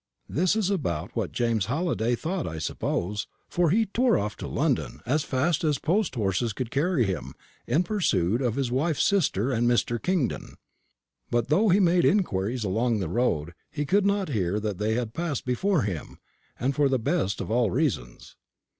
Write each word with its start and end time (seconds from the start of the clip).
This 0.27 0.55
is 0.55 0.71
about 0.71 1.15
what 1.15 1.31
James 1.31 1.67
Halliday 1.67 2.15
thought, 2.15 2.47
I 2.47 2.57
suppose; 2.57 3.27
for 3.47 3.69
he 3.69 3.85
tore 3.85 4.17
off 4.17 4.35
to 4.37 4.47
London, 4.47 4.99
as 5.05 5.23
fast 5.23 5.63
as 5.63 5.77
post 5.77 6.15
horses 6.15 6.53
could 6.53 6.71
carry 6.71 7.03
him, 7.03 7.35
in 7.67 7.83
pursuit 7.83 8.41
of 8.41 8.55
his 8.55 8.71
wife's 8.71 9.03
sister 9.03 9.51
and 9.51 9.69
Mr. 9.69 10.01
Kingdon. 10.01 10.55
But 11.29 11.49
though 11.49 11.69
he 11.69 11.79
made 11.79 12.03
inquiries 12.03 12.65
all 12.65 12.71
along 12.71 12.97
the 12.97 13.09
road 13.09 13.53
he 13.69 13.85
could 13.85 14.07
not 14.07 14.29
hear 14.29 14.59
that 14.59 14.79
they 14.79 14.95
had 14.95 15.13
passed 15.13 15.45
before 15.45 15.83
him, 15.83 16.17
and 16.59 16.73
for 16.75 16.89
the 16.89 16.97
best 16.97 17.39
of 17.39 17.51
all 17.51 17.69
reasons. 17.69 18.35